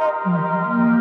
[0.00, 0.97] Mm-hmm.